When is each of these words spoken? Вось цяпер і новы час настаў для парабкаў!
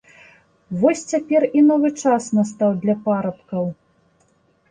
Вось 0.83 1.03
цяпер 1.11 1.41
і 1.59 1.63
новы 1.67 1.91
час 2.03 2.23
настаў 2.37 2.71
для 2.85 2.95
парабкаў! 3.09 3.65